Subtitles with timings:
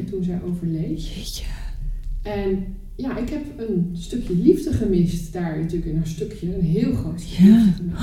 [0.00, 1.08] 9 toen zij overleed.
[1.08, 1.44] Jeetje.
[2.22, 6.54] En ja, ik heb een stukje liefde gemist daar natuurlijk in haar stukje.
[6.54, 7.64] Een heel groot stukje Ja.
[7.64, 7.98] liefde gemist.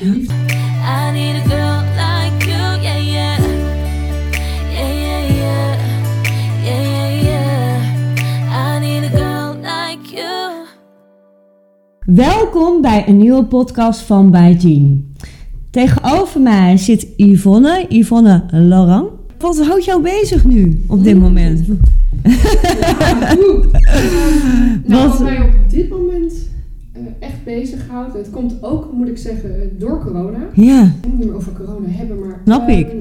[0.14, 3.38] Liefde I need a girl like you, yeah, yeah.
[4.72, 5.78] Yeah, yeah, yeah.
[6.64, 8.76] Yeah, yeah, yeah.
[8.76, 10.64] I need a girl like you.
[12.16, 15.14] Welkom bij een nieuwe podcast van Bij Jean.
[15.70, 19.15] Tegenover mij zit Yvonne, Yvonne Laurent.
[19.38, 21.66] Wat houdt jou bezig nu op dit moment?
[21.66, 23.34] Ja,
[24.86, 26.32] nou, Wat- mij op dit moment
[26.92, 30.38] eh, echt bezighoudt, het komt ook, moet ik zeggen, eh, door corona.
[30.54, 32.40] Ja, Ik moet niet meer over corona hebben, maar...
[32.44, 32.94] Snap ehm, ik.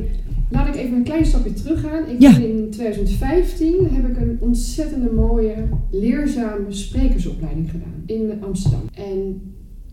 [0.49, 2.03] Laat ik even een klein stapje teruggaan.
[2.09, 2.37] Ik Ja.
[2.37, 5.53] in 2015 heb ik een ontzettende mooie,
[5.91, 8.81] leerzame sprekersopleiding gedaan in Amsterdam.
[8.93, 9.41] En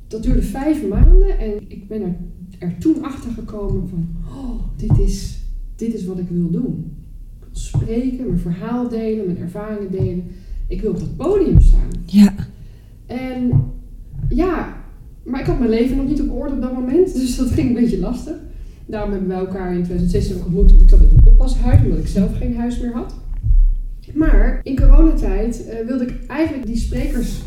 [0.09, 2.15] dat duurde vijf maanden en ik ben er,
[2.59, 5.39] er toen achter gekomen van, oh, dit is,
[5.85, 6.93] dit is wat ik wil doen.
[7.41, 10.25] Ik wil spreken, mijn verhaal delen, mijn ervaringen delen.
[10.69, 11.91] Ik wil op dat podium staan.
[12.07, 12.35] ja.
[13.07, 13.51] En
[14.29, 14.77] ja,
[15.23, 17.69] maar ik had mijn leven nog niet op orde op dat moment, dus dat ging
[17.69, 18.35] een beetje lastig.
[18.87, 22.07] Daarom hebben wij elkaar in 2016 ook ontmoet, ik zat in een oppashuis, omdat ik
[22.07, 23.15] zelf geen huis meer had.
[24.15, 27.41] Maar in coronatijd eh, wilde ik eigenlijk die sprekers,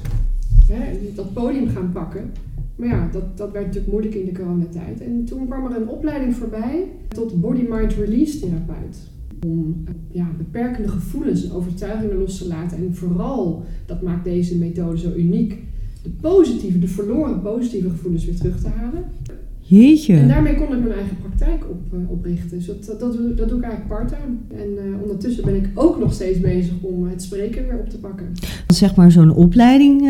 [0.67, 2.31] hè, dat podium gaan pakken.
[2.75, 5.01] Maar ja, dat, dat werd natuurlijk moeilijk in de coronatijd.
[5.01, 8.97] En toen kwam er een opleiding voorbij tot Body-Mind Release Therapeut.
[9.45, 12.77] Om eh, ja, beperkende gevoelens en overtuigingen los te laten.
[12.77, 15.63] En vooral, dat maakt deze methode zo uniek,
[16.03, 19.03] de positieve, de verloren positieve gevoelens weer terug te halen.
[19.03, 20.27] En Jeetje.
[20.27, 22.57] daarmee kon ik mijn eigen praktijk op, eh, oprichten.
[22.57, 24.35] Dus dat, dat, dat, doe, dat doe ik eigenlijk part-time.
[24.49, 27.97] En eh, ondertussen ben ik ook nog steeds bezig om het spreken weer op te
[27.97, 28.31] pakken.
[28.67, 30.07] Zeg maar zo'n opleiding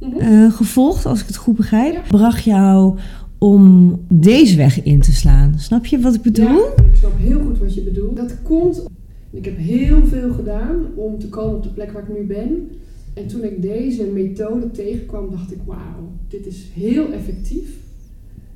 [0.00, 0.16] Mhm.
[0.18, 1.94] eh, gevolgd, als ik het goed begrijp.
[1.94, 2.00] Ja.
[2.08, 2.98] Bracht jou
[3.38, 5.54] om deze weg in te slaan.
[5.56, 6.46] Snap je wat ik bedoel?
[6.76, 8.16] Ja, ik snap heel goed wat je bedoelt.
[8.16, 8.86] Dat komt.
[9.30, 12.68] Ik heb heel veel gedaan om te komen op de plek waar ik nu ben.
[13.14, 17.76] En toen ik deze methode tegenkwam, dacht ik: wauw, dit is heel effectief.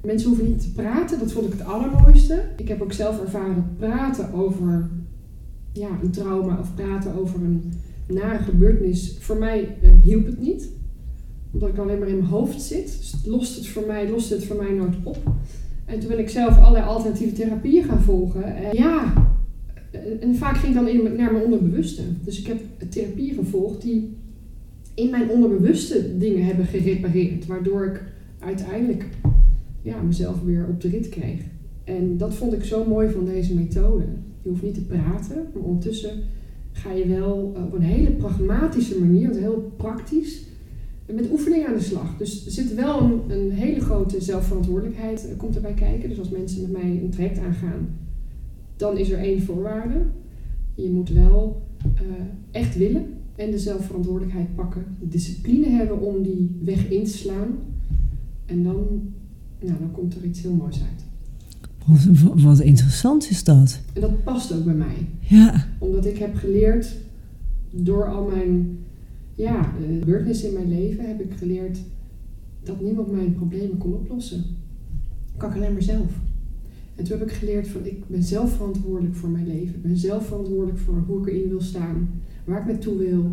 [0.03, 2.43] Mensen hoeven niet te praten, dat vond ik het allermooiste.
[2.56, 4.91] Ik heb ook zelf ervaren dat praten over
[5.72, 7.72] ja, een trauma of praten over een
[8.06, 10.69] nare gebeurtenis, voor mij eh, hielp het niet.
[11.53, 12.85] Omdat ik alleen maar in mijn hoofd zit.
[12.99, 15.17] Dus lost het voor mij, lost het voor mij nooit op.
[15.85, 18.45] En toen ben ik zelf allerlei alternatieve therapieën gaan volgen.
[18.57, 19.13] En ja,
[19.91, 22.03] en- en vaak ging ik dan in, naar mijn onderbewuste.
[22.25, 22.59] Dus ik heb
[22.91, 24.17] therapieën gevolgd die
[24.95, 27.47] in mijn onderbewuste dingen hebben gerepareerd.
[27.47, 28.03] Waardoor ik
[28.39, 29.05] uiteindelijk
[29.83, 31.41] ja, mezelf weer op de rit kreeg.
[31.85, 34.05] En dat vond ik zo mooi van deze methode.
[34.43, 36.11] Je hoeft niet te praten, maar ondertussen
[36.73, 40.43] ga je wel eh, op een hele pragmatische manier, heel praktisch,
[41.15, 42.17] met oefeningen aan de slag.
[42.19, 46.09] Dus er zit wel een, een hele grote zelfverantwoordelijkheid eh, komt erbij kijken.
[46.09, 47.89] Dus als mensen met mij een traject aangaan,
[48.77, 49.95] dan is er één voorwaarde.
[50.75, 52.03] Je moet wel eh,
[52.50, 53.06] echt willen
[53.37, 54.84] en de zelfverantwoordelijkheid pakken.
[55.00, 57.49] De discipline hebben om die weg in te slaan.
[58.47, 58.87] En dan,
[59.61, 61.05] nou, dan komt er iets heel moois uit.
[61.87, 63.81] Wat, wat interessant is dat.
[63.93, 65.06] En dat past ook bij mij.
[65.21, 65.67] Ja.
[65.79, 66.97] Omdat ik heb geleerd,
[67.71, 68.79] door al mijn
[69.34, 71.78] ja, eh, gebeurtenissen in mijn leven, heb ik geleerd
[72.62, 74.44] dat niemand mijn problemen kon oplossen.
[75.37, 76.10] Kan ik alleen maar zelf.
[76.97, 79.75] En toen heb ik geleerd van ik ben zelf verantwoordelijk voor mijn leven.
[79.75, 82.09] Ik ben zelf verantwoordelijk voor hoe ik erin wil staan,
[82.44, 83.31] waar ik naartoe wil.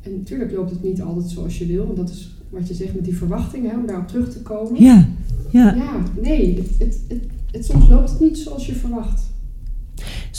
[0.00, 2.94] En natuurlijk loopt het niet altijd zoals je wil, want dat is wat je zegt
[2.94, 4.82] met die verwachtingen, om daarop terug te komen.
[4.82, 5.08] Ja.
[5.50, 5.74] Ja.
[5.74, 7.20] Ja, nee, het, het,
[7.52, 9.29] het- soms loopt het niet zoals je verwacht.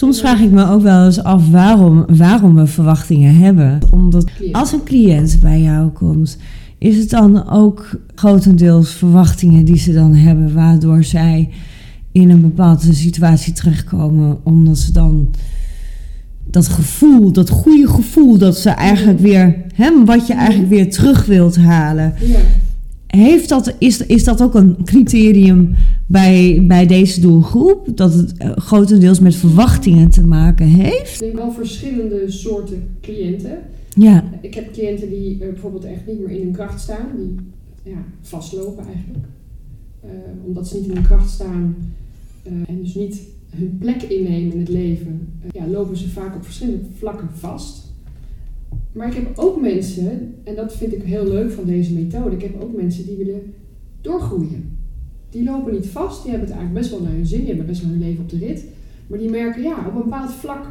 [0.01, 3.79] Soms vraag ik me ook wel eens af waarom, waarom we verwachtingen hebben.
[3.91, 6.37] Omdat als een cliënt bij jou komt,
[6.77, 11.49] is het dan ook grotendeels verwachtingen die ze dan hebben, waardoor zij
[12.11, 15.29] in een bepaalde situatie terechtkomen, omdat ze dan
[16.45, 21.25] dat gevoel, dat goede gevoel dat ze eigenlijk weer, hè, wat je eigenlijk weer terug
[21.25, 22.39] wilt halen, Ja.
[23.07, 25.75] heeft dat, is, is dat ook een criterium
[26.11, 27.97] bij, bij deze doelgroep?
[27.97, 31.13] Dat het eh, grotendeels met verwachtingen te maken heeft?
[31.13, 33.59] Ik denk wel verschillende soorten cliënten.
[33.93, 37.35] Ja, Ik heb cliënten die eh, bijvoorbeeld echt niet meer in hun kracht staan, die
[37.83, 39.25] ja, vastlopen eigenlijk.
[40.01, 40.09] Eh,
[40.45, 41.75] omdat ze niet in hun kracht staan
[42.43, 46.83] en dus niet hun plek innemen in het leven, ja, lopen ze vaak op verschillende
[46.97, 47.93] vlakken vast.
[48.91, 52.41] Maar ik heb ook mensen, en dat vind ik heel leuk van deze methode, ik
[52.41, 53.53] heb ook mensen die willen
[54.01, 54.79] doorgroeien.
[55.31, 57.65] Die lopen niet vast, die hebben het eigenlijk best wel naar hun zin, die hebben
[57.65, 58.65] best wel hun leven op de rit.
[59.07, 60.65] Maar die merken, ja, op een bepaald vlak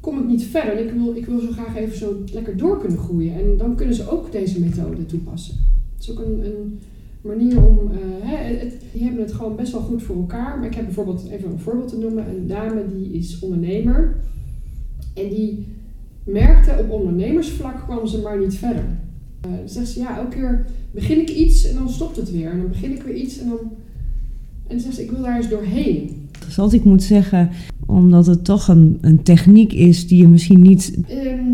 [0.00, 0.76] kom ik niet verder.
[0.76, 3.34] En ik wil, ik wil zo graag even zo lekker door kunnen groeien.
[3.34, 5.54] En dan kunnen ze ook deze methode toepassen.
[5.94, 6.78] Het is ook een, een
[7.20, 7.78] manier om...
[7.90, 7.98] eh,
[8.28, 10.58] hè, het, die hebben het gewoon best wel goed voor elkaar.
[10.58, 14.16] Maar ik heb bijvoorbeeld, even een voorbeeld te noemen, een dame die is ondernemer.
[15.14, 15.66] En die
[16.24, 18.84] merkte op ondernemersvlak kwam ze maar niet verder.
[19.40, 22.50] Eh, dan zegt ze, ja, elke keer begin ik iets en dan stopt het weer.
[22.50, 23.58] En dan begin ik weer iets en dan...
[24.66, 26.28] En zegt ze, ik wil daar eens doorheen.
[26.48, 27.50] Zoals ik moet zeggen,
[27.86, 30.98] omdat het toch een, een techniek is die je misschien niet.
[31.08, 31.44] Ehm,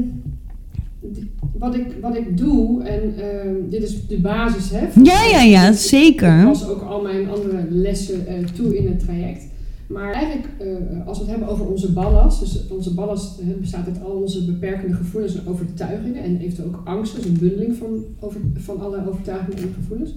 [1.59, 4.89] wat, ik, wat ik doe, en ehm, dit is de basis, hè?
[4.89, 6.45] van- Ja, ja, ja, Ik zeker.
[6.45, 9.47] pas ook al mijn andere lessen eh, toe in het traject.
[9.87, 14.03] Maar eigenlijk, eh, als we het hebben over onze ballast, dus onze ballast bestaat uit
[14.05, 17.89] al onze beperkende gevoelens en overtuigingen en eventueel ook angsten, dus een bundeling van,
[18.21, 20.11] over, van alle overtuigingen en gevoelens.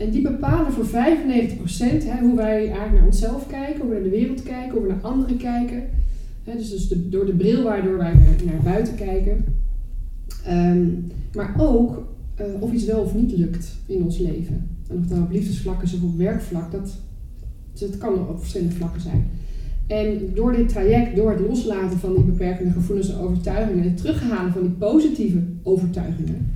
[0.00, 0.90] En die bepalen voor 95%
[2.04, 4.88] hè, hoe wij eigenlijk naar onszelf kijken, hoe we naar de wereld kijken, hoe we
[4.88, 5.82] naar anderen kijken.
[6.44, 8.14] Hè, dus dus de, door de bril waardoor wij
[8.44, 9.44] naar, buiten kijken.
[10.44, 10.86] Ehm,
[11.34, 14.68] maar ook eh, of iets wel of niet lukt in ons leven.
[14.88, 16.98] En of dat nou op liefdesvlak is of op werkvlak, dat,
[17.78, 19.26] het kan op verschillende vlakken zijn.
[19.86, 24.52] En door dit traject, door het loslaten van die beperkende gevoelens en overtuigingen, het terughalen
[24.52, 26.52] van die positieve overtuigingen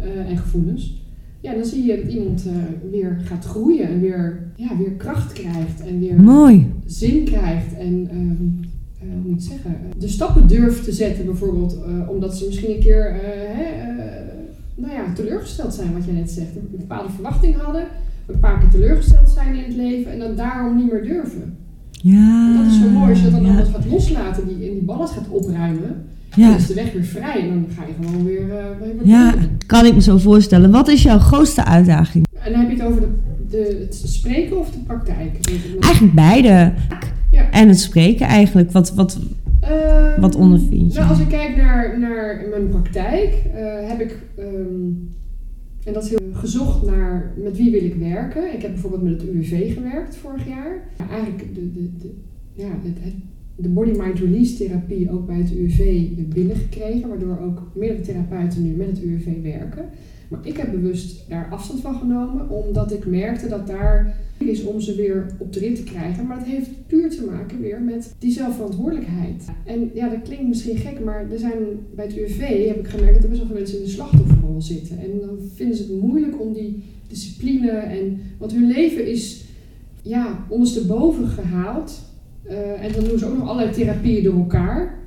[0.00, 0.99] eh, en gevoelens,
[1.40, 2.52] ja, dan zie je dat iemand eh,
[2.90, 6.72] weer gaat groeien en weer, ja, weer kracht krijgt en weer Mooi.
[6.86, 8.68] zin krijgt en ehm,
[9.00, 12.70] eh, hoe moet ik zeggen, de stappen durft te zetten bijvoorbeeld, eh, omdat ze misschien
[12.70, 13.64] een keer hè,
[14.74, 16.56] nou ja, teleurgesteld zijn, wat jij net zegt.
[16.56, 17.84] Een bepaalde verwachting hadden,
[18.26, 21.56] een paar keer teleurgesteld zijn in het leven en dan daarom niet meer durven.
[21.90, 22.48] Ja.
[22.48, 23.48] En dat is zo mooi als je dat dan ja.
[23.48, 26.04] allemaal gaat loslaten die, en die ballast gaat opruimen.
[26.36, 26.48] Ja.
[26.48, 28.64] Dan is de weg weer vrij en dan ga je gewoon weer, eh
[29.04, 29.58] Ja, doen.
[29.66, 30.70] kan ik me zo voorstellen.
[30.70, 32.26] Wat is jouw grootste uitdaging?
[32.42, 33.08] En dan heb je het over de,
[33.50, 35.38] de, het spreken of de praktijk?
[35.80, 36.72] Eigenlijk beide.
[37.30, 37.50] Ja.
[37.50, 38.72] En het spreken eigenlijk.
[38.72, 39.18] Wat, wat,
[39.60, 40.98] Ehm, Wat ondervind je?
[40.98, 44.88] Nou, als ik kijk naar, naar mijn praktijk, eh, heb ik, ehm,
[45.84, 48.54] en dat is heel gezocht naar met wie wil ik werken.
[48.54, 50.78] Ik heb bijvoorbeeld met het UWV gewerkt vorig jaar.
[50.98, 52.14] Ja, eigenlijk de, de, de,
[52.54, 53.12] ja, het, het,
[53.60, 59.02] de body-mind-release therapie ook bij het UWV binnengekregen, waardoor ook meerdere therapeuten nu met het
[59.02, 59.84] UWV werken.
[60.28, 64.80] Maar ik heb bewust daar afstand van genomen, omdat ik merkte dat daar is om
[64.80, 66.26] ze weer op de rit te krijgen.
[66.26, 69.44] Maar dat heeft puur te maken weer met die zelfverantwoordelijkheid.
[69.64, 71.58] En ja, dat klinkt misschien gek, maar er zijn
[71.94, 74.62] bij het UWV heb ik gemerkt dat er best wel veel mensen in de slachtofferrol
[74.62, 74.98] zitten.
[74.98, 79.44] En dan vinden ze het moeilijk om die discipline en want hun leven is
[80.02, 82.09] ja, ondersteboven gehaald.
[82.42, 84.98] Eh, en dan doen ze ook nog allerlei therapieën door elkaar.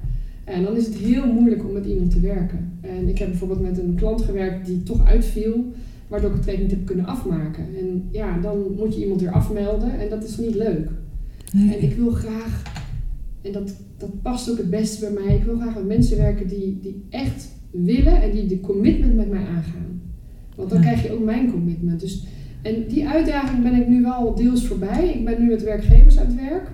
[0.43, 2.71] En dan is het heel moeilijk om met iemand te werken.
[2.81, 5.65] En ik heb bijvoorbeeld met een klant gewerkt die toch uitviel,
[6.07, 7.63] waardoor ik het traject niet heb kunnen afmaken.
[7.79, 10.89] En ja, dan moet je iemand weer afmelden en dat is niet leuk.
[11.53, 12.63] En ik wil graag,
[13.41, 16.47] en dat, dat past ook het beste bij mij, ik wil graag met mensen werken
[16.47, 20.01] die, die echt willen en die de commitment met mij aangaan.
[20.55, 20.83] Want dan Ja.
[20.85, 21.99] krijg je ook mijn commitment.
[21.99, 22.25] Dus,
[22.61, 25.07] en die uitdaging ben ik nu wel deels voorbij.
[25.13, 26.71] Ik ben nu met werkgevers aan het werk,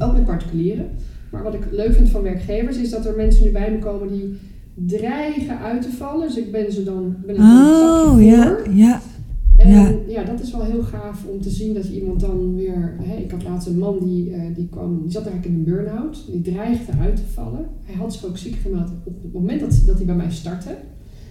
[0.00, 0.86] ook met particulieren.
[1.30, 4.08] Maar wat ik leuk vind van werkgevers is dat er mensen nu bij me komen
[4.08, 4.38] die
[4.74, 6.26] dreigen uit te vallen.
[6.26, 8.74] Dus ik ben ze dan ben ik dan een Oh, ja, voor.
[8.74, 9.00] ja.
[9.56, 9.94] En Ja.
[10.08, 10.22] ja.
[10.24, 12.96] dat is wel heel gaaf om te zien dat je iemand dan weer.
[13.02, 15.74] Hè, ik had laatst een man die, eh, die kwam, die zat eigenlijk in een
[15.74, 16.24] burn-out.
[16.30, 17.66] Die dreigde uit te vallen.
[17.84, 20.76] Hij had zich ook ziek gemeld op het moment dat, dat hij bij mij startte.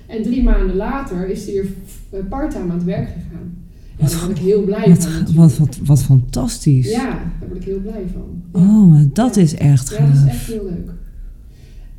[0.08, 1.68] En drie maanden later is hij weer
[2.10, 3.54] eh, part-time aan het werk gegaan.
[4.00, 5.36] Ja, daar word ik heel blij Wat, van.
[5.36, 6.90] wat, wat, wat fantastisch.
[6.92, 7.06] Ja,
[7.40, 8.42] daar word ik heel blij van.
[8.54, 8.60] Ja.
[8.60, 10.28] Oh, maar dat is echt Ja, dat is gaaf.
[10.30, 10.90] echt heel leuk.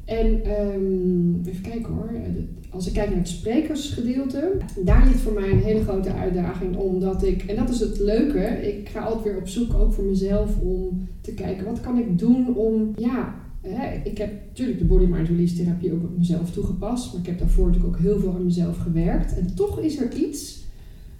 [0.04, 2.10] En ehm, even kijken hoor.
[2.14, 2.20] Eh,
[2.70, 4.52] Als ik kijk naar het sprekersgedeelte,
[4.84, 6.76] daar ligt voor mij een hele grote uitdaging.
[6.76, 8.38] Omdat ik, en dat is het leuke,
[8.78, 12.18] ik ga altijd weer op zoek, ook voor mezelf, om te kijken wat kan ik
[12.18, 16.50] doen om, ja, hè, ik heb natuurlijk de body mind release therapie ook op mezelf
[16.50, 17.12] toegepast.
[17.12, 19.38] Maar ik heb daarvoor natuurlijk ook heel veel aan mezelf gewerkt.
[19.38, 20.64] En toch is er iets,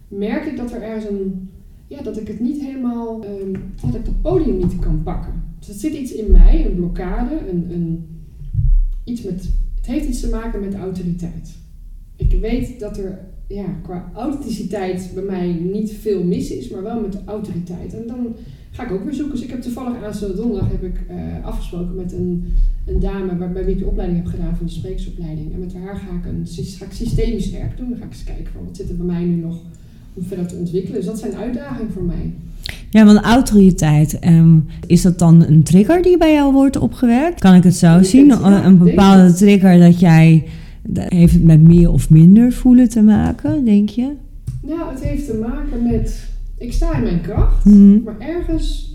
[0.08, 1.50] merk ik dat er ergens een,
[1.86, 5.32] ja, dat ik het niet helemaal, ehm, dat ik het podium niet kan pakken.
[5.58, 8.06] Dus er zit iets in mij, een blokkade, een, een,
[9.04, 11.56] iets met, het heeft iets te maken met autoriteit.
[12.16, 17.00] Ik weet dat er ja, qua authenticiteit bij mij niet veel mis is, maar wel
[17.00, 17.94] met autoriteit.
[17.94, 18.36] En dan
[18.70, 19.34] ga ik ook weer zoeken.
[19.34, 22.44] Dus ik heb toevallig aanstaande donderdag heb ik eh, afgesproken met een,
[22.86, 25.52] een dame waar, bij wie ik de opleiding heb gedaan van de spreeksopleiding.
[25.52, 27.88] En met haar ga ik, een, ga ik systemisch werk doen.
[27.88, 29.62] Dan ga ik eens kijken van wat zit er bij mij nu nog
[30.16, 30.96] om verder te ontwikkelen.
[30.96, 32.32] Dus dat zijn uitdagingen voor mij.
[32.90, 37.40] Ja, want autoriteit, ehm, is dat dan een trigger die bij jou wordt opgewerkt?
[37.40, 38.26] Kan ik het zo Ik zien?
[38.26, 40.44] ja, een bepaalde trigger dat jij,
[40.82, 44.12] dat heeft het met meer of minder voelen te maken, denk je?
[44.62, 46.28] Nou, het heeft te maken met.
[46.58, 48.02] Ik sta in mijn kracht, Mhm.
[48.04, 48.94] maar ergens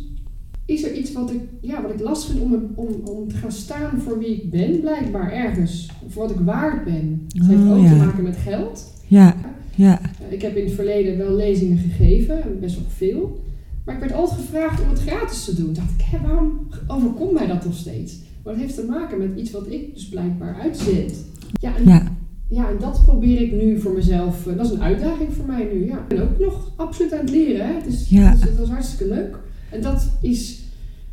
[0.65, 3.51] is er iets wat ik, ja, wat ik lastig vind om, om, om te gaan
[3.51, 5.89] staan voor wie ik ben, blijkbaar ergens.
[6.09, 7.27] Voor wat ik waard ben.
[7.27, 7.89] Het heeft Oh, ook ja.
[7.89, 8.93] te maken met geld.
[9.07, 9.35] Ja,
[9.75, 9.99] ja.
[10.01, 13.41] Eh, Ik heb in het verleden wel lezingen gegeven, best wel veel.
[13.85, 15.65] Maar ik werd altijd gevraagd om het gratis te doen.
[15.65, 18.13] Toen dacht ik, hé, waarom overkomt mij dat nog steeds?
[18.43, 21.13] Maar dat heeft te maken met iets wat ik dus blijkbaar uitzend.
[21.61, 22.03] Ja, en, Ja,
[22.47, 24.47] ja, en dat probeer ik nu voor mezelf.
[24.47, 25.85] eh, Dat is een uitdaging voor mij nu.
[25.85, 25.97] Ja.
[25.97, 27.65] Ik ben ook nog absoluut aan het leren.
[27.67, 27.73] Hè.
[28.07, 28.33] Ja.
[28.33, 29.37] is, dat is hartstikke leuk.
[29.69, 30.59] En dat is,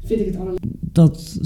[0.04, 0.68] vind ik het allerleukste.
[0.92, 1.38] dat,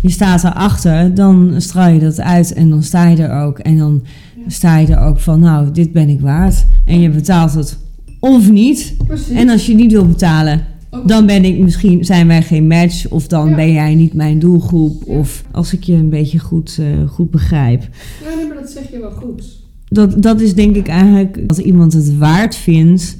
[0.00, 3.58] je staat erachter, dan straal je dat uit en dan sta je er ook.
[3.58, 4.02] En dan.
[4.46, 6.66] Sta je er ook van, nou, dit ben ik waard.
[6.84, 7.78] En je betaalt het
[8.20, 8.94] of niet.
[9.06, 9.28] Precies.
[9.36, 10.64] En als je niet wil betalen,
[11.06, 13.08] dan ben ik misschien, zijn wij geen match.
[13.08, 13.54] Of dan Ja.
[13.54, 15.02] ben jij niet mijn doelgroep.
[15.06, 15.18] Ja.
[15.18, 17.82] Of als ik je een beetje goed, eh, goed begrijp.
[18.22, 19.60] Ja, nee, maar dat zeg je wel goed.
[19.88, 23.16] Dat, dat is denk ik eigenlijk als iemand het waard vindt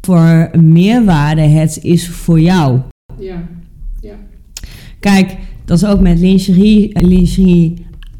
[0.00, 2.78] voor meerwaarde het is voor jou.
[3.18, 3.42] Ja.
[5.00, 7.74] Kijk, dat is ook met lingerie, lingerie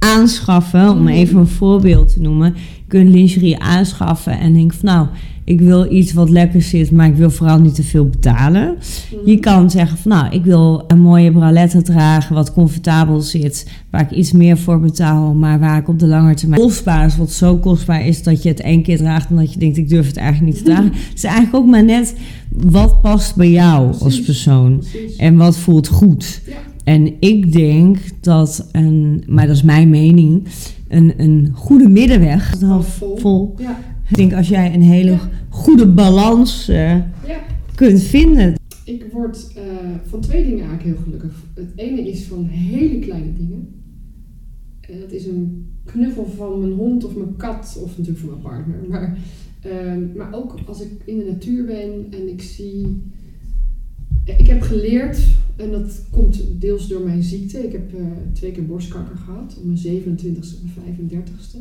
[0.04, 1.06] aanschaffen, om Mhm.
[1.08, 2.54] even een voorbeeld te noemen.
[2.56, 5.06] Je kunt lingerie aanschaffen en denk van nou,
[5.46, 8.76] ik wil iets wat lekker zit, maar ik wil vooral niet te veel betalen.
[8.76, 9.30] Mhm.
[9.30, 14.00] Je kan zeggen van nou, ik wil een mooie braletten dragen wat comfortabel zit, waar
[14.00, 17.30] ik iets meer voor betaal, maar waar ik op de lange termijn kostbaar is, wat
[17.30, 20.06] zo kostbaar is dat je het één keer draagt en dat je denkt ik durf
[20.06, 20.92] het eigenlijk niet te dragen.
[21.08, 22.14] Het is eigenlijk ook maar net
[22.50, 24.84] wat past bij jou als persoon
[25.16, 26.40] en wat voelt goed.
[26.84, 30.48] En ik denk dat een, maar dat is mijn mening,
[30.88, 33.16] een, een goede middenweg, half vol.
[33.16, 33.54] vol.
[33.58, 33.78] Ja.
[34.08, 35.28] Ik denk als jij een hele Ja.
[35.48, 36.90] goede balans eh,
[37.26, 37.40] ja.
[37.74, 38.54] kunt vinden.
[38.84, 39.62] Ik word eh,
[40.02, 41.42] van twee dingen eigenlijk heel gelukkig.
[41.54, 43.68] Het ene is van hele kleine dingen.
[44.80, 48.40] En dat is een knuffel van mijn hond of mijn kat, of natuurlijk van mijn
[48.40, 48.76] partner.
[48.88, 49.18] Maar,
[49.60, 53.02] ehm, maar ook als ik in de natuur ben en ik zie.
[54.24, 55.18] Ik heb geleerd,
[55.56, 57.58] en dat komt deels door mijn ziekte.
[57.66, 58.00] Ik heb eh,
[58.32, 61.56] twee keer borstkanker gehad, op mijn 27ste en 35ste.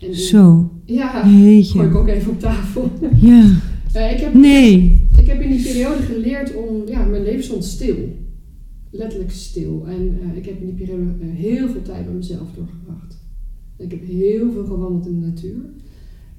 [0.00, 2.90] En in- Zo, Ja, gooi ik ook even op tafel.
[3.20, 3.56] Ja,
[3.92, 5.06] Eh, ik heb nee.
[5.20, 7.96] ik heb in die periode geleerd om, ja, mijn leven stond stil.
[8.90, 9.84] Letterlijk stil.
[9.88, 13.16] En eh, ik heb in die periode heel veel tijd bij mezelf doorgebracht.
[13.78, 15.60] Ik heb heel veel gewandeld in de natuur.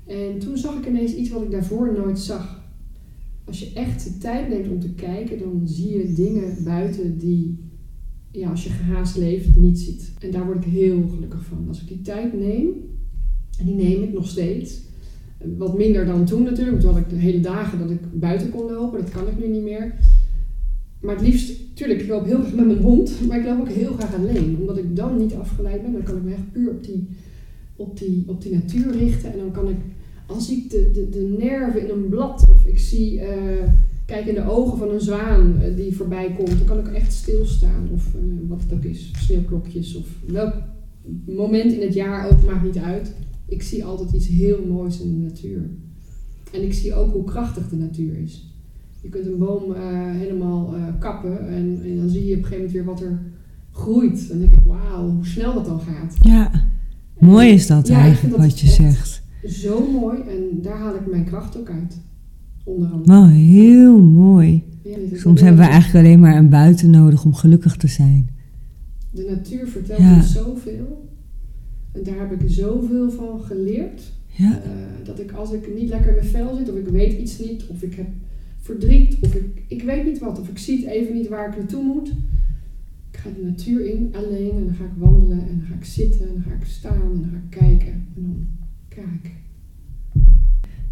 [0.07, 2.58] En toen zag ik ineens iets wat ik daarvoor nooit zag.
[3.49, 7.57] Als je echt de tijd neemt om te kijken, dan zie je dingen buiten die,
[8.31, 10.11] ja, als je gehaast leeft, niet ziet.
[10.19, 11.65] En daar word ik heel gelukkig van.
[11.67, 12.67] Als ik die tijd neem,
[13.59, 14.81] en die neem ik nog steeds,
[15.57, 18.99] wat minder dan toen natuurlijk, want ik de hele dagen dat ik buiten kon lopen.
[18.99, 19.95] Dat kan ik nu niet meer.
[21.01, 23.69] Maar het liefst, tuurlijk, ik loop heel graag met mijn hond, maar ik loop ook
[23.69, 24.57] heel graag alleen.
[24.59, 27.07] Omdat ik dan niet afgeleid ben, dan kan ik me echt puur op die,
[27.75, 29.31] op die, op die natuur richten.
[29.31, 29.77] En dan kan ik,
[30.29, 33.67] als zie ik de, de, de nerven in een blad, of ik zie, eh,
[34.05, 37.13] kijk in de ogen van een zwaan eh, die voorbij komt, dan kan ik echt
[37.13, 37.89] stilstaan.
[37.93, 40.53] Of eh, wat het ook is, sneeuwklokjes, of welk
[41.25, 43.13] moment in het jaar ook, maakt niet uit.
[43.45, 45.69] Ik zie altijd iets heel moois in de natuur.
[46.51, 48.53] En ik zie ook hoe krachtig de natuur is.
[49.01, 49.73] Je kunt een boom
[50.17, 53.19] helemaal kappen en, en dan zie je op een gegeven moment weer wat er
[53.71, 54.27] groeit.
[54.27, 56.15] Dan denk ik, wauw, hoe snel dat dan gaat.
[56.21, 56.51] Ja,
[57.19, 59.18] mooi is dat Ja, eigenlijk wat je zegt.
[59.47, 61.97] Zo mooi en daar haal ik mijn kracht ook uit.
[62.63, 63.11] Onder andere.
[63.11, 64.63] Wel heel mooi.
[64.83, 68.29] Ja, Soms hebben we eigenlijk alleen maar een buiten nodig om gelukkig te zijn.
[69.11, 70.15] De natuur vertelt Ja.
[70.15, 71.07] me zoveel.
[71.91, 74.01] En daar heb ik zoveel van geleerd.
[74.27, 74.69] Ja, Eh,
[75.03, 77.63] dat ik als ik niet lekker in mijn vel zit, of ik weet iets niet,
[77.67, 78.07] of ik heb
[78.59, 81.57] verdriet, of ik, ik weet niet wat, of ik zie het even niet waar ik
[81.57, 82.07] naartoe moet.
[83.11, 85.83] Ik ga de natuur in alleen en dan ga ik wandelen en dan ga ik
[85.85, 88.47] zitten en dan ga ik staan en dan ga ik kijken en dan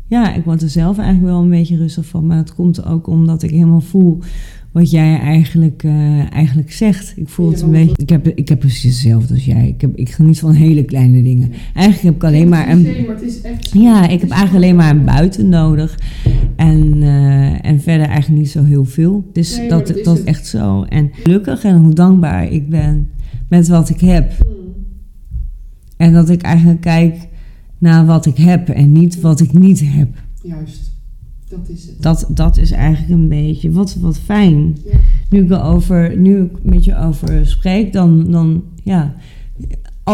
[0.07, 2.25] ja, ik word er zelf eigenlijk wel een beetje rustig van.
[2.25, 4.19] Maar dat komt ook omdat ik helemaal voel
[4.71, 7.13] wat jij eigenlijk, eh, eigenlijk zegt.
[7.15, 7.95] Ik voel het een beetje.
[7.97, 9.67] Ik heb, ik heb precies hetzelfde als jij.
[9.67, 11.51] Ik, heb, ik geniet van hele kleine dingen.
[11.73, 12.87] Eigenlijk heb ik alleen maar een.
[13.73, 15.99] Ja, ik heb eigenlijk alleen maar een buiten nodig.
[16.55, 19.29] En, eh, en verder eigenlijk niet zo heel veel.
[19.33, 20.83] Dus Nee, dat, dat is dat echt zo.
[20.83, 23.09] En gelukkig en hoe dankbaar ik ben
[23.49, 24.31] met wat ik heb.
[24.39, 24.55] Hmm.
[25.97, 27.26] En dat ik eigenlijk kijk
[27.77, 30.09] naar wat ik heb en niet wat ik niet heb.
[30.41, 30.91] Juist,
[31.47, 32.01] dat is het.
[32.01, 34.77] Dat, dat is eigenlijk een beetje wat, wat fijn.
[34.85, 34.99] Ja.
[35.29, 39.15] Nu ik, er over, nu ik met je over spreek, dan, dan ja.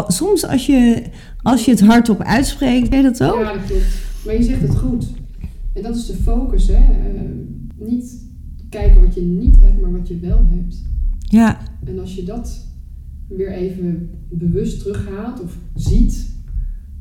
[0.08, 1.04] Soms als je,
[1.42, 3.40] als je het hardop uitspreekt, weet je dat ook?
[3.40, 3.86] Ja, dat klopt.
[4.26, 5.08] Maar je zegt het goed.
[5.74, 6.74] En dat is de focus, hè.
[6.74, 7.22] Eh,
[7.76, 8.26] niet
[8.70, 10.82] kijken wat je niet hebt, maar wat je wel hebt.
[11.20, 12.68] Ja, En als je dat
[13.28, 16.33] weer even bewust terughaalt of ziet.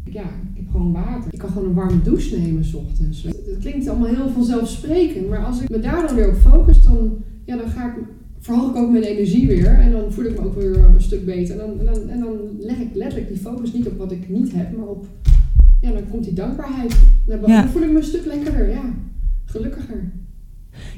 [0.05, 1.33] Ja, ik heb gewoon water.
[1.33, 3.23] Ik kan gewoon een warme douche nemen s ochtends.
[3.23, 5.29] Het klinkt allemaal heel vanzelfsprekend.
[5.29, 7.11] Maar als ik me daar dan weer op focus, dan,
[7.45, 7.93] ja, dan ga ik,
[8.39, 9.67] verhoog ik ook mijn energie weer.
[9.67, 11.59] En dan voel ik me ook weer een stuk beter.
[11.61, 14.29] En dan, en dan, en dan leg ik letterlijk die focus niet op wat ik
[14.29, 15.07] niet heb, maar op...
[15.81, 16.97] Ja, dan komt die dankbaarheid.
[17.27, 17.69] Dan, Ja.
[17.69, 18.83] voel ik me een stuk lekkerder, ja.
[19.45, 20.11] Gelukkiger.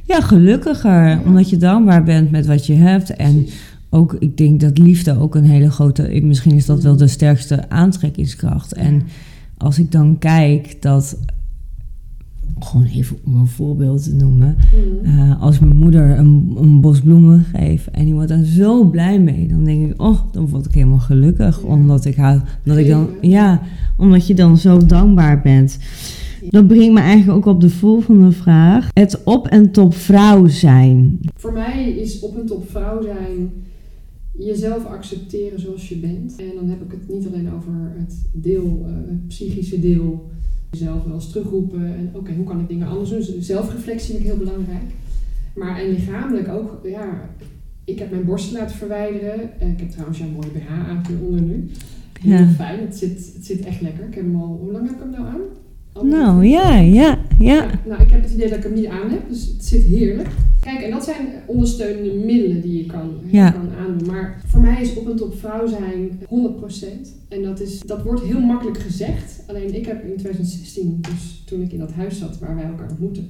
[0.04, 1.08] ja gelukkiger.
[1.08, 1.20] Ja.
[1.24, 3.10] Omdat je dankbaar bent met wat je hebt.
[3.16, 3.72] En Precies.
[3.94, 6.98] Ook, ik denk dat liefde ook een hele grote, misschien is dat wel Mm.
[6.98, 8.72] de sterkste aantrekkingskracht.
[8.72, 9.02] En
[9.56, 11.18] als ik dan kijk dat,
[12.58, 14.56] gewoon even om een voorbeeld te noemen,
[15.02, 15.18] Mhm.
[15.20, 19.20] eh, als mijn moeder een, een bos bloemen geeft en die wordt daar zo blij
[19.20, 21.62] mee, dan denk ik, oh, dan word ik helemaal gelukkig.
[21.62, 23.60] Omdat ik haar, dat ik dan, ja,
[23.96, 25.78] omdat je dan zo dankbaar bent.
[26.50, 28.88] Dat brengt me eigenlijk ook op de volgende vraag.
[28.92, 31.18] Het op en top vrouw zijn.
[31.36, 33.50] Voor mij is op en top vrouw zijn
[34.38, 36.36] jezelf accepteren zoals je bent.
[36.36, 40.30] En dan heb ik het niet alleen over het deel, eh, het psychische deel.
[40.70, 41.94] Jezelf wel eens terugroepen.
[41.94, 43.18] En oké, hoe kan ik dingen anders doen?
[43.18, 44.90] Dus zelfreflectie vind ik heel belangrijk.
[45.54, 47.30] Maar en lichamelijk ook, ja.
[47.84, 49.60] Ik heb mijn borsten laten verwijderen.
[49.60, 51.70] Eh, Ik heb trouwens jouw mooie BH aan onder nu.
[52.20, 52.46] Heel Ja.
[52.48, 54.06] fijn, het zit, het zit echt lekker.
[54.06, 55.40] Ik heb hem al, hoe lang heb ik hem nou aan?
[55.94, 57.70] Anderhalf Nou ja, ja, ja.
[57.86, 60.28] Nou, ik heb het idee dat ik hem niet aan heb, dus het zit heerlijk.
[60.60, 63.50] Kijk, en dat zijn ondersteunende middelen die je kan, Ja.
[63.50, 64.06] kan aandoen.
[64.06, 67.14] Maar voor mij is op en top vrouw zijn 100%.
[67.28, 69.42] En dat, is, dat wordt heel makkelijk gezegd.
[69.46, 72.90] Alleen ik heb in 2016, dus toen ik in dat huis zat waar wij elkaar
[72.90, 73.28] ontmoetten,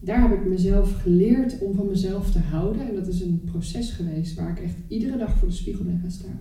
[0.00, 2.88] daar heb ik mezelf geleerd om van mezelf te houden.
[2.88, 5.98] En dat is een proces geweest waar ik echt iedere dag voor de spiegel ben
[6.02, 6.40] gaan staan.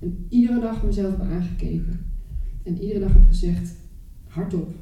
[0.00, 2.00] En iedere dag mezelf heb aangekeken.
[2.62, 3.74] En iedere dag heb gezegd,
[4.36, 4.74] hardop,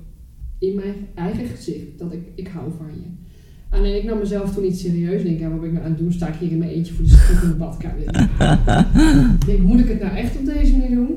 [0.59, 3.23] in mijn eigen gezicht, dat ik, ik hou van je.
[3.69, 5.23] Alleen ik nam mezelf toen niet serieus.
[5.23, 6.13] Denk, ja, wat ben ik nou aan het doen?
[6.13, 8.03] Sta ik hier in mijn eentje voor de spiegel in de badkamer?
[9.35, 11.17] Ik denk, moet ik het nou echt op deze manier doen?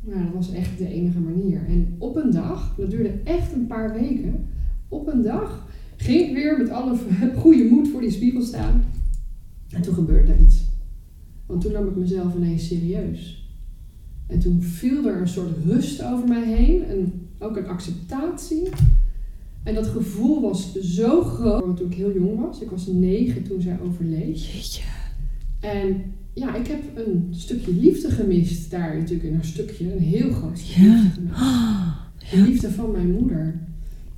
[0.00, 1.60] Nou, dat was echt de enige manier.
[1.68, 4.46] En op een dag, dat duurde echt een paar weken,
[4.88, 6.96] op een dag ging ik weer met alle
[7.42, 8.84] goede moed voor die spiegel staan.
[9.70, 10.64] En toen gebeurde er iets.
[11.46, 13.39] Want toen nam ik mezelf ineens serieus.
[14.30, 16.84] En toen viel er een soort rust over mij heen.
[16.84, 18.68] En ook een acceptatie.
[19.62, 22.60] En dat gevoel was zo groot toen ik heel jong was.
[22.60, 24.44] Ik was negen toen zij overleed.
[24.46, 24.82] Jeetje.
[25.60, 28.70] En ja, ik heb een stukje liefde gemist.
[28.70, 29.92] Daar natuurlijk in haar stukje.
[29.92, 31.02] Een heel groot stukje Ja.
[31.02, 32.30] liefde gemist.
[32.30, 33.60] De liefde van mijn moeder.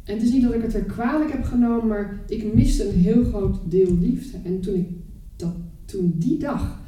[0.05, 3.01] En het is niet dat ik het er kwalijk heb genomen, maar ik miste een
[3.01, 4.39] heel groot deel liefde.
[4.45, 4.89] En toen, ik
[5.37, 6.82] dat, toen die dag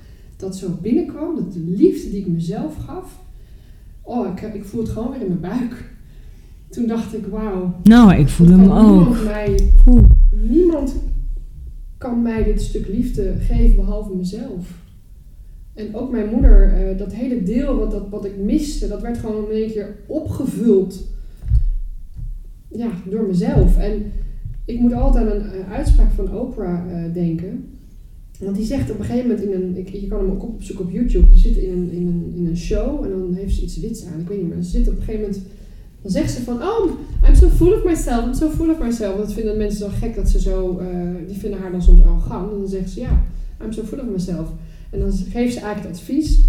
[0.44, 3.20] dat zo binnenkwam, dat de liefde die ik mezelf gaf,
[4.02, 5.92] oh, ik, ik voel het gewoon weer in mijn buik.
[6.68, 8.96] Toen dacht ik, wauw, Nou, ik voel hem ook.
[8.96, 10.04] niemand mij, Oeh.
[10.50, 10.94] niemand
[11.98, 14.82] kan mij dit stuk liefde geven behalve mezelf.
[15.74, 19.18] En ook mijn moeder, eh, dat hele deel wat, dat, wat ik miste, dat werd
[19.18, 21.04] gewoon in één keer opgevuld.
[22.68, 23.78] Ja, door mezelf.
[23.78, 24.12] En
[24.64, 27.73] ik moet altijd aan een eh, uitspraak van Oprah eh, denken.
[28.40, 29.76] Want die zegt op een gegeven moment in een.
[29.76, 31.26] Ik, je kan hem ook opzoeken op YouTube.
[31.32, 34.04] Ze zit in een, in, een, in een show en dan heeft ze iets wits
[34.04, 34.20] aan.
[34.20, 34.62] Ik weet niet meer.
[34.62, 35.42] Ze zit op een gegeven moment.
[36.02, 36.62] Dan zegt ze van.
[36.62, 36.90] Oh,
[37.28, 38.24] I'm so full of myself.
[38.24, 39.16] I'm so full of myself.
[39.16, 40.78] Dat vinden mensen dan gek dat ze zo.
[40.78, 40.88] eh,
[41.26, 42.52] die vinden haar dan soms arrogant.
[42.52, 43.24] En dan zegt ze ja.
[43.64, 44.48] I'm so full of myself.
[44.90, 46.44] En dan geeft ze eigenlijk het advies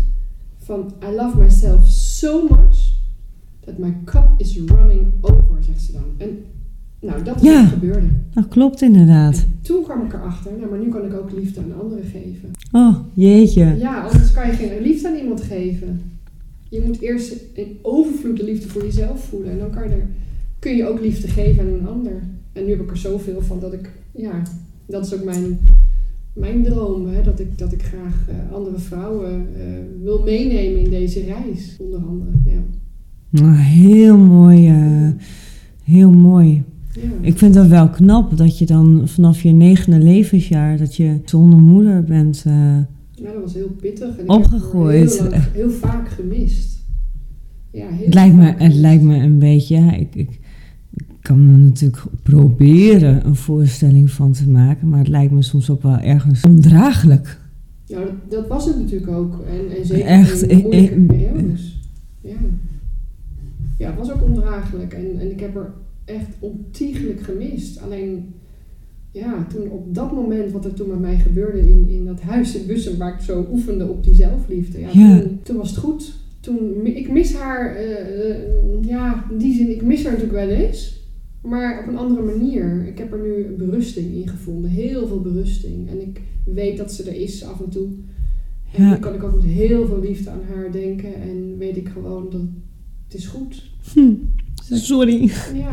[0.57, 2.93] van I love myself so much
[3.59, 6.03] that my cup is running over, zegt ze dan.
[6.17, 6.43] En
[6.99, 7.61] nou, dat is Ja.
[7.61, 8.07] wat gebeurde.
[8.33, 9.35] Dat klopt inderdaad.
[9.35, 12.51] En toen kwam ik erachter, nou, maar nu kan ik ook liefde aan anderen geven.
[12.71, 13.75] Oh, jeetje.
[13.79, 16.01] Ja, anders kan je geen liefde aan iemand geven.
[16.69, 19.51] Je moet eerst in overvloed de liefde voor jezelf voelen.
[19.51, 20.07] En dan kan je er,
[20.59, 22.23] kun je ook liefde geven aan een ander.
[22.53, 24.41] En nu heb ik er zoveel van dat ik, ja,
[24.85, 25.57] dat is ook mijn,
[26.33, 27.07] mijn droom.
[27.07, 29.63] Hè, dat, ik, dat ik graag eh, andere vrouwen eh,
[30.03, 32.29] wil meenemen in deze reis, onder andere.
[32.45, 32.59] Ja.
[33.29, 34.67] Nou, heel mooi.
[34.69, 35.07] eh,
[35.83, 36.63] heel mooi.
[37.01, 37.01] Ja.
[37.21, 41.59] Ik vind het wel knap dat je dan vanaf je negende levensjaar, dat je zonder
[41.59, 42.43] moeder bent.
[42.45, 42.53] eh,
[43.11, 44.17] Ja, dat was heel pittig.
[44.17, 45.19] En ik Opgegooid.
[45.19, 46.83] Heb haar heel, lang- heel vaak gemist.
[47.71, 50.39] Ja, heel het, lijkt me, het lijkt me een beetje, ja, ik, ik,
[51.21, 55.81] kan me natuurlijk proberen een voorstelling van te maken, maar het lijkt me soms ook
[55.81, 57.39] wel ergens ondraaglijk.
[57.85, 59.43] Ja, dat, dat was het natuurlijk ook.
[59.47, 61.79] En, en zeker Echt, in moeilijke periodes.
[62.21, 62.33] Ja.
[63.77, 64.93] ja, het was ook ondraaglijk.
[64.93, 65.73] En, en ik heb er
[66.05, 67.81] echt ontiegelijk gemist.
[67.81, 68.33] Alleen,
[69.11, 72.55] ja, toen op dat moment wat er toen met mij gebeurde in, in dat huis
[72.55, 74.79] in Bussen, waar ik zo oefende op die zelfliefde.
[74.79, 75.19] Ja, Ja.
[75.19, 76.13] Toen, toen was het goed.
[76.39, 78.37] Toen, ik mis haar, eh, eh,
[78.81, 81.03] ja, in die zin, ik mis haar natuurlijk wel eens.
[81.41, 82.87] Maar op een andere manier.
[82.87, 84.69] Ik heb er nu een berusting in gevonden.
[84.71, 85.89] Heel veel berusting.
[85.89, 87.87] En ik weet dat ze er is af en toe.
[88.73, 88.89] En Ja.
[88.89, 91.15] dan kan ik ook met heel veel liefde aan haar denken.
[91.21, 92.41] En weet ik gewoon dat
[93.07, 93.71] het is goed.
[93.93, 94.13] Hm,
[94.71, 95.31] sorry.
[95.53, 95.69] Ja.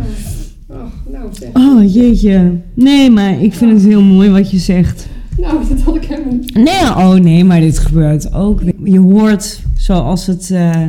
[0.68, 1.48] Ach, nou zeg.
[1.52, 2.52] Oh jeetje.
[2.74, 5.06] Nee, maar ik vind het heel mooi wat je zegt.
[5.38, 6.54] Nou, dat had ik helemaal niet.
[6.54, 8.60] Nee, oh nee, maar dit gebeurt ook.
[8.84, 10.86] Je hoort zoals het, eh,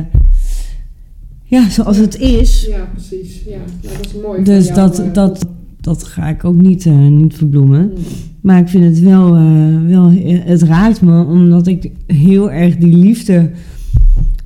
[1.42, 2.66] ja, zoals het is.
[2.68, 3.42] Ja, precies.
[3.46, 4.42] Ja, nou, dat is mooi.
[4.42, 5.46] Dus jou, dat, eh, dat
[5.80, 7.80] dat ga ik ook niet, eh, niet verbloemen.
[7.80, 8.02] Mm.
[8.40, 9.32] Maar ik vind het wel,
[9.86, 10.12] wel,
[10.44, 13.50] het raakt me omdat ik heel erg die liefde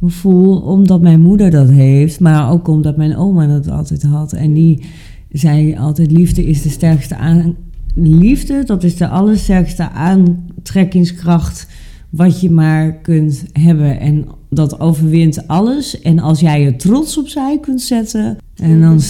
[0.00, 4.32] voel, omdat mijn moeder dat heeft, maar ook omdat mijn oma dat altijd had.
[4.32, 4.84] En die
[5.30, 7.56] zei altijd: liefde is de sterkste aan.
[7.94, 11.66] Liefde, dat is de allersterkste aantrekkingskracht
[12.10, 14.00] wat je maar kunt hebben.
[14.00, 16.00] En dat overwint alles.
[16.00, 18.36] En als jij er trots opzij kunt zetten.
[18.56, 19.00] En dan,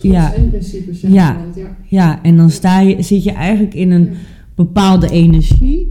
[0.00, 0.34] ja,
[1.00, 1.36] Ja.
[1.88, 2.22] ja.
[2.22, 4.10] en dan sta je, zit je eigenlijk in een
[4.54, 5.88] bepaalde energie.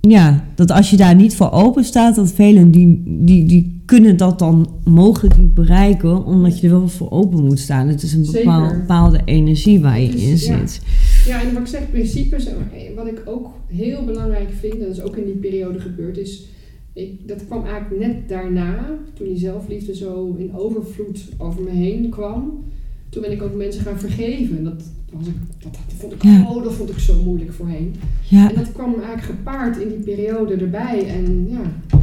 [0.00, 4.16] Ja, dat als je daar niet voor open staat, dat velen die, die, die kunnen
[4.16, 7.88] dat dan mogelijk niet bereiken, omdat je er wel voor open moet staan.
[7.88, 8.40] Het is een Zeker.
[8.44, 10.80] bepaal- bepaalde energie waar je is- in zit.
[11.26, 12.54] Ja, en wat ik zeg, principes, en
[12.96, 16.46] wat ik ook heel belangrijk vind, en dat is ook in die periode gebeurd, is,
[16.92, 22.08] ik, dat kwam eigenlijk net daarna, toen die zelfliefde zo in overvloed over me heen
[22.10, 22.64] kwam.
[23.08, 24.64] Toen ben ik ook mensen gaan vergeven.
[24.64, 26.44] Dat, was ik, dat, dat vond ik, Ja.
[26.48, 27.94] oh, dat vond ik zo moeilijk voorheen.
[28.28, 31.06] Ja, En dat kwam eigenlijk gepaard in die periode erbij.
[31.08, 31.60] En ja,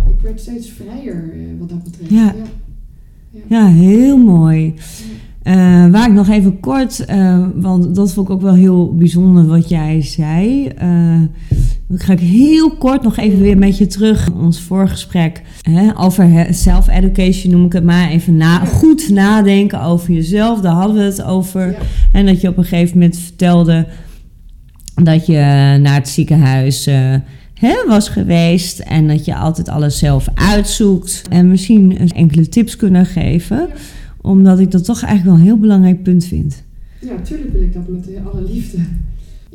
[0.10, 2.12] ik werd steeds vrijer eh, wat dat betreft.
[2.12, 2.36] Ja.
[3.48, 4.74] ja heel mooi.
[5.44, 5.54] Eh,
[5.90, 9.70] waar ik nog even kort, eh, want dat vond ik ook wel heel bijzonder wat
[9.70, 10.68] jij zei.
[10.68, 11.22] Eh,
[11.88, 14.32] dan ga ik heel kort nog even weer met je terug.
[14.32, 18.10] Ons voorgesprek hè, over self-education noem ik het maar.
[18.10, 20.62] Even na, goed nadenken over jezelf.
[20.62, 21.68] Daar hadden we het over.
[21.68, 21.78] Ja.
[22.12, 23.88] En dat je op een gegeven moment vertelde
[25.04, 25.34] dat je
[25.82, 27.16] naar het ziekenhuis eh,
[27.54, 28.80] hè, was geweest.
[28.80, 31.22] En dat je altijd alles zelf uitzoekt.
[31.30, 33.70] En misschien enkele tips kunnen geven.
[34.22, 36.64] Omdat ik dat toch eigenlijk wel een heel belangrijk punt vind.
[37.00, 38.78] Ja, tuurlijk wil ik dat met alle liefde.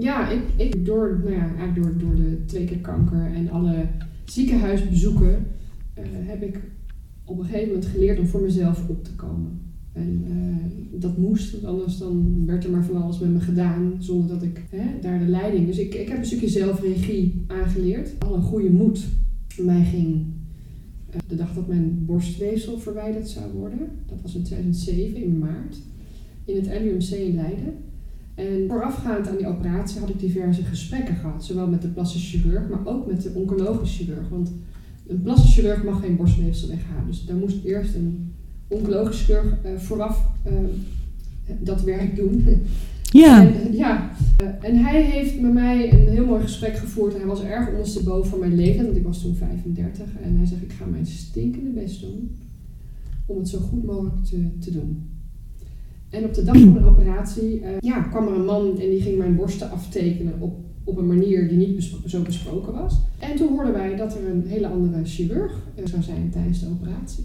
[0.00, 3.86] Ja, ik, ik door, nou ja, eigenlijk door, door de twee keer kanker en alle
[4.24, 5.46] ziekenhuisbezoeken
[5.94, 6.60] eh, heb ik
[7.24, 9.60] op een gegeven moment geleerd om voor mezelf op te komen.
[9.92, 13.96] En eh, dat moest, want anders dan werd er maar van alles met me gedaan
[13.98, 15.66] zonder dat ik hè, daar de leiding.
[15.66, 18.10] Dus ik, ik heb een stukje zelfregie aangeleerd.
[18.18, 19.06] Al een goede moed
[19.58, 20.26] mij ging
[21.10, 23.88] eh, de dag dat mijn borstweefsel verwijderd zou worden.
[24.06, 25.76] Dat was in 2007 in maart
[26.44, 27.74] in het LUMC in Leiden.
[28.34, 31.44] En voorafgaand aan die operatie had ik diverse gesprekken gehad.
[31.44, 34.28] Zowel met de plastisch chirurg, maar ook met de oncologisch chirurg.
[34.28, 34.52] Want
[35.06, 37.06] een plastisch chirurg mag geen borstweefsel weghalen.
[37.06, 38.34] Dus daar moest eerst een
[38.68, 40.52] oncologisch chirurg eh, vooraf eh,
[41.58, 42.44] dat werk doen.
[43.10, 44.10] Ja, En, ja.
[44.36, 47.16] Eh, en hij heeft met mij een heel mooi gesprek gevoerd.
[47.16, 50.04] Hij was erg ondersteboven van mijn leeftijd, want ik was toen 35.
[50.22, 52.36] En hij zegt, ik ga mijn stinkende best doen
[53.26, 55.08] om het zo goed mogelijk te, te doen.
[56.10, 59.00] En op de dag van de operatie eh, ja, kwam er een man en die
[59.00, 63.00] ging mijn borsten aftekenen op, op een manier die niet zo besproken was.
[63.18, 66.68] En toen hoorden wij dat er een hele andere chirurg eh, zou zijn tijdens de
[66.68, 67.24] operatie.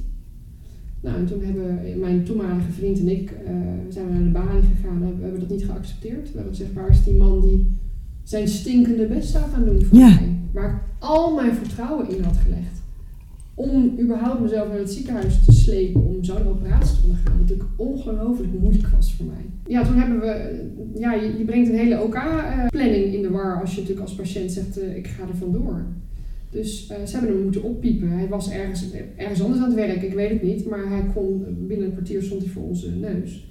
[1.01, 3.53] Nou, en toen hebben mijn toenmalige vriend en ik eh,
[3.89, 4.99] zijn we naar de balie gegaan.
[4.99, 6.31] We hebben dat niet geaccepteerd.
[6.31, 7.67] We hebben gezegd, waar is die man die
[8.23, 10.07] zijn stinkende best zou gaan doen voor Ja.
[10.09, 10.29] mij?
[10.51, 12.81] Waar ik al mijn vertrouwen in had gelegd.
[13.55, 17.37] Om überhaupt mezelf naar het ziekenhuis te slepen om zo'n operatie te ondergaan.
[17.39, 19.45] Natuurlijk ongelooflijk moeilijk was voor mij.
[19.67, 20.25] Ja, toen hebben we...
[20.27, 24.51] eh, Ja, je, brengt een hele OK-planning in de war als je natuurlijk als patiënt
[24.51, 25.85] zegt, eh, ik ga er vandoor.
[26.49, 28.09] Dus eh, ze hebben hem moeten oppiepen.
[28.09, 30.65] Hij was ergens, ergens anders aan het werk, ik weet het niet.
[30.69, 33.49] Maar hij kon, binnen een kwartier stond hij voor onze neus.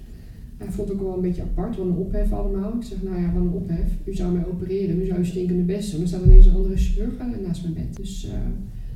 [0.57, 2.73] Hij vond het ook wel een beetje apart, wat een ophef allemaal.
[2.79, 3.91] Ik zeg, nou ja, wat een ophef.
[4.05, 6.01] U zou mij opereren, u zou je stinkende best doen.
[6.01, 7.95] Er staat ineens een andere chirurg eh, naast mijn bed.
[7.97, 8.33] Dus, eh,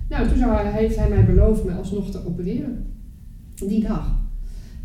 [0.10, 2.86] nou, toen zou hij, heeft hij mij beloofd me alsnog te opereren.
[3.68, 4.18] Die dag.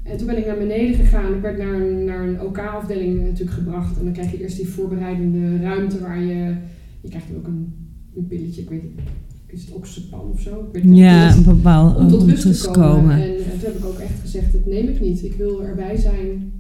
[0.03, 1.35] En toen ben ik naar beneden gegaan.
[1.35, 3.99] Ik werd naar een, naar een OK-afdeling natuurlijk gebracht.
[3.99, 6.55] En dan krijg je eerst die voorbereidende ruimte waar je...
[7.01, 7.75] Je krijgt ook een,
[8.17, 9.01] een pilletje, ik weet niet,
[9.55, 10.61] is het oxypan of zo?
[10.61, 10.99] Ik weet niet.
[10.99, 13.23] ja, een bepaald om tot om rust te komen.
[13.23, 15.25] En, eh, toen heb ik ook echt gezegd, dat neem ik niet.
[15.25, 16.53] Ik wil erbij zijn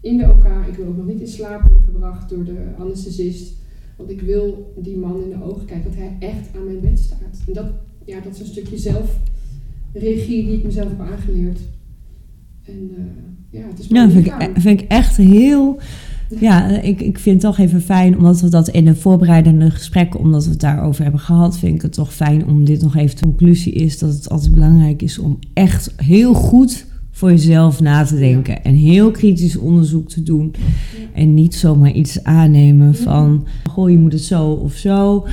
[0.00, 0.44] in de OK.
[0.68, 3.56] Ik wil ook nog niet in slaap worden gebracht door de anesthesist.
[3.96, 6.98] Want ik wil die man in de ogen kijken, dat hij echt aan mijn bed
[6.98, 7.42] staat.
[7.46, 7.66] En dat,
[8.08, 11.58] ja, dat is een stukje zelfregie die ik mezelf heb aangeleerd.
[12.64, 15.78] En eh, ja, het is Ja, vind ik, e- vind ik echt heel.
[16.40, 20.20] Ja, ik, ik vind het toch even fijn, omdat we dat in de voorbereidende gesprekken,
[20.20, 23.16] omdat we het daarover hebben gehad, vind ik het toch fijn om dit nog even.
[23.16, 26.86] De conclusie is dat het altijd belangrijk is om echt heel goed
[27.18, 30.54] voor jezelf na te denken en heel kritisch onderzoek te doen.
[31.14, 35.26] En niet zomaar iets aannemen van, goh, je moet het zo of zo,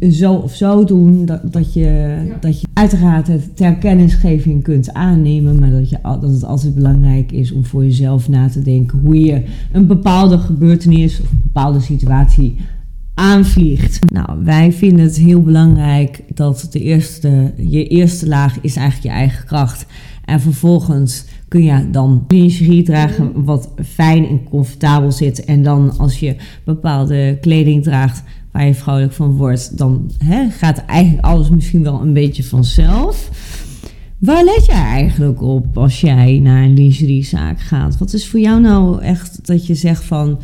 [0.00, 1.26] eh, zo of zo doen.
[1.26, 6.20] Dat, dat, je, dat je uiteraard het ter kennisgeving kunt aannemen, maar dat, je, al-
[6.20, 10.38] dat het altijd belangrijk is om voor jezelf na te denken hoe je een bepaalde
[10.38, 12.56] gebeurtenis of een bepaalde situatie
[13.18, 13.98] aanvliegt.
[14.12, 19.20] Nou, wij vinden het heel belangrijk dat de eerste, je eerste laag is eigenlijk je
[19.20, 19.86] eigen kracht.
[20.24, 25.44] En vervolgens kun je dan lingerie dragen wat fijn en comfortabel zit.
[25.44, 30.84] En dan als je bepaalde kleding draagt waar je vrouwelijk van wordt, dan hè, gaat
[30.84, 33.30] eigenlijk alles misschien wel een beetje vanzelf.
[34.18, 37.98] Waar let jij eigenlijk op als jij naar een lingeriezaak gaat?
[37.98, 40.38] Wat is voor jou nou echt dat je zegt van,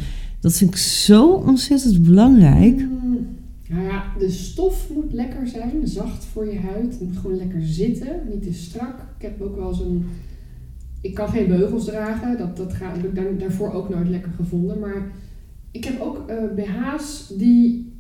[0.45, 2.77] dat vind ik zo ontzettend belangrijk.
[2.77, 3.27] Mm,
[3.69, 6.93] Nou ja, de stof moet lekker zijn, zacht voor je huid.
[6.93, 8.95] Het moet gewoon lekker zitten, niet te strak.
[9.17, 10.07] Ik heb ook wel zo'n...
[11.01, 14.33] Ik kan geen beugels dragen, dat, dat ga, heb ik daar, daarvoor ook nooit lekker
[14.37, 14.79] gevonden.
[14.79, 15.13] Maar
[15.71, 17.93] ik heb ook eh, BH's die,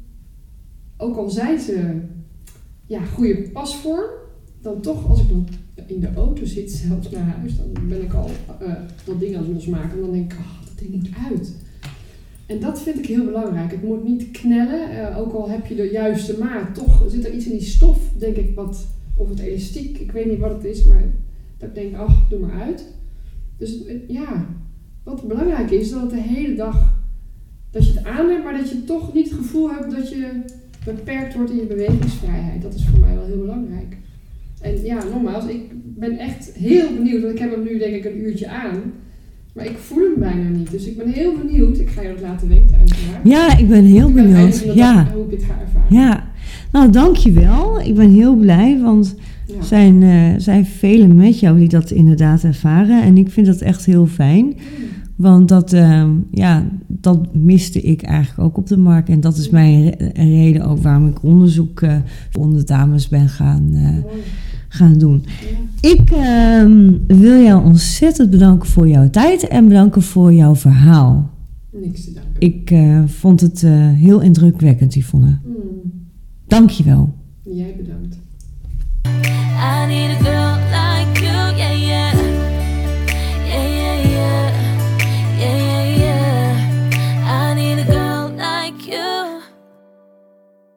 [0.96, 2.00] ook al zijn ze
[2.86, 4.10] ja, goede pasvorm,
[4.60, 5.46] dan toch als ik dan
[5.86, 8.30] in de auto zit, zelfs naar huis, dan ben ik al
[8.60, 8.72] eh,
[9.04, 9.90] dat ding aan het losmaken.
[9.90, 11.54] En dan denk ik, oh, dat ding moet uit.
[12.46, 13.70] En dat vind ik heel belangrijk.
[13.70, 16.74] Het moet niet knellen, eh, ook al heb je de juiste maat.
[16.74, 20.26] Toch zit er iets in die stof, denk ik, wat, of het elastiek, ik weet
[20.26, 21.02] niet wat het is, maar
[21.58, 22.84] dat ik denk, ach, doe maar uit.
[23.58, 24.46] Dus het- ja,
[25.04, 26.94] wat belangrijk is, dat het de hele dag,
[27.70, 30.30] dat je het aan hebt, maar dat je toch niet het gevoel hebt dat je
[30.84, 32.62] beperkt wordt in je bewegingsvrijheid.
[32.62, 33.96] Dat is voor mij wel heel belangrijk.
[34.60, 35.60] En ja, nogmaals, ik
[35.98, 38.92] ben echt heel benieuwd, want ik heb hem nu denk ik een uurtje aan.
[39.54, 40.70] Maar ik voel hem bijna niet.
[40.70, 41.78] Dus ik ben heel benieuwd.
[41.78, 43.20] Ik ga je dat laten weten uiteraard.
[43.28, 44.64] Ja, ik ben heel Ik ben benieuwd.
[44.74, 45.96] Ja, hoe ik dit ga ervaren.
[45.96, 46.32] ja.
[46.72, 47.80] Nou, dankjewel.
[47.80, 49.14] Ik ben heel blij, want
[49.46, 49.54] Ja.
[49.56, 53.02] er zijn, eh, zijn velen met jou die dat inderdaad ervaren.
[53.02, 54.54] En ik vind dat echt heel fijn.
[55.16, 59.08] Want dat, ehm, ja, dat miste ik eigenlijk ook op de markt.
[59.08, 61.96] En dat is mijn re- reden ook waarom ik onderzoek eh
[62.38, 63.88] onder dames ben gaan, eh.
[64.74, 65.24] Gaan doen.
[65.24, 65.90] Ja.
[65.90, 71.30] Ik ehm, wil jou ontzettend bedanken voor jouw tijd en bedanken voor jouw verhaal.
[71.72, 72.32] Niks te danken.
[72.38, 75.38] Ik eh, vond het eh, heel indrukwekkend, Yvonne.
[75.42, 75.54] Hmm.
[76.46, 77.14] Dank je wel.
[77.42, 78.16] Jij bedankt.
[79.56, 80.93] I need a girl